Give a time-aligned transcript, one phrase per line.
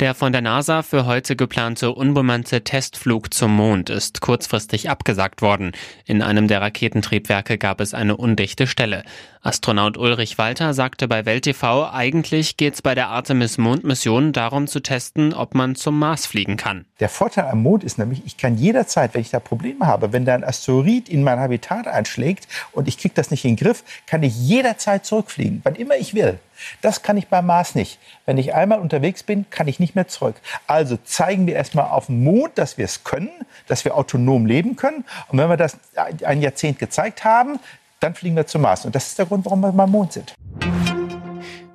[0.00, 5.72] Der von der NASA für heute geplante unbemannte Testflug zum Mond ist kurzfristig abgesagt worden.
[6.06, 9.02] In einem der Raketentriebwerke gab es eine undichte Stelle.
[9.42, 15.34] Astronaut Ulrich Walter sagte bei Welt TV, eigentlich geht's bei der Artemis-Mondmission darum zu testen,
[15.34, 16.86] ob man zum Mars fliegen kann.
[17.00, 20.24] Der Vorteil am Mond ist nämlich, ich kann jederzeit, wenn ich da Probleme habe, wenn
[20.24, 23.84] da ein Asteroid in mein Habitat einschlägt und ich kriege das nicht in den Griff,
[24.06, 26.38] kann ich jederzeit zurückfliegen, wann immer ich will.
[26.80, 27.98] Das kann ich beim Mars nicht.
[28.26, 30.36] Wenn ich einmal unterwegs bin, kann ich nicht mehr zurück.
[30.66, 33.30] Also zeigen wir erstmal auf dem Mond, dass wir es können,
[33.66, 35.04] dass wir autonom leben können.
[35.28, 35.78] Und wenn wir das
[36.24, 37.60] ein Jahrzehnt gezeigt haben,
[38.00, 38.84] dann fliegen wir zum Mars.
[38.84, 40.34] Und das ist der Grund, warum wir beim Mond sind.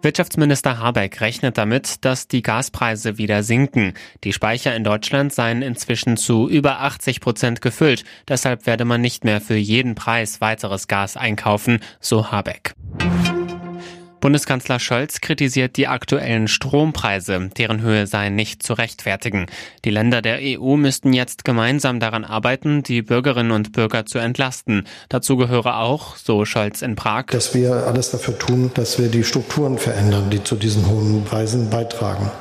[0.05, 3.95] Wirtschaftsminister Habeck rechnet damit, dass die Gaspreise wieder sinken.
[4.23, 8.03] Die Speicher in Deutschland seien inzwischen zu über 80 Prozent gefüllt.
[8.27, 12.74] Deshalb werde man nicht mehr für jeden Preis weiteres Gas einkaufen, so Habeck.
[14.25, 19.45] Bundeskanzler Scholz kritisiert die aktuellen Strompreise, deren Höhe sei nicht zu rechtfertigen.
[19.83, 24.87] Die Länder der EU müssten jetzt gemeinsam daran arbeiten, die Bürgerinnen und Bürger zu entlasten.
[25.09, 29.23] Dazu gehöre auch, so Scholz in Prag, dass wir alles dafür tun, dass wir die
[29.23, 32.31] Strukturen verändern, die zu diesen hohen Preisen beitragen.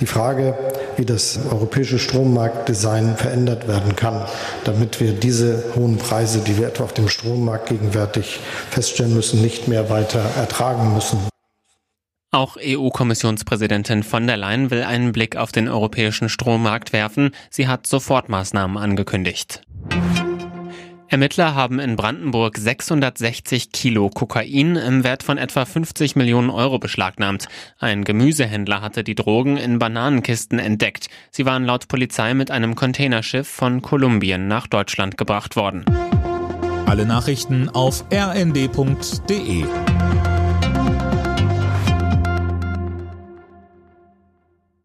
[0.00, 0.56] Die Frage,
[0.96, 4.24] wie das europäische Strommarktdesign verändert werden kann,
[4.64, 9.68] damit wir diese hohen Preise, die wir etwa auf dem Strommarkt gegenwärtig feststellen müssen, nicht
[9.68, 11.18] mehr weiter ertragen müssen.
[12.34, 17.30] Auch EU-Kommissionspräsidentin von der Leyen will einen Blick auf den europäischen Strommarkt werfen.
[17.48, 19.62] Sie hat Sofortmaßnahmen angekündigt.
[21.06, 27.46] Ermittler haben in Brandenburg 660 Kilo Kokain im Wert von etwa 50 Millionen Euro beschlagnahmt.
[27.78, 31.06] Ein Gemüsehändler hatte die Drogen in Bananenkisten entdeckt.
[31.30, 35.84] Sie waren laut Polizei mit einem Containerschiff von Kolumbien nach Deutschland gebracht worden.
[36.86, 39.66] Alle Nachrichten auf rnd.de